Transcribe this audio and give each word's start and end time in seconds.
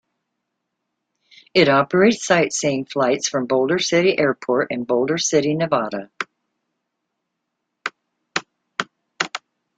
It 1.53 1.69
operates 1.69 2.25
sightseeing 2.25 2.85
flights 2.85 3.29
from 3.29 3.45
Boulder 3.45 3.77
City 3.77 4.17
Airport 4.17 4.71
in 4.71 4.83
Boulder 4.83 5.19
City, 5.19 5.53
Nevada. 5.53 6.09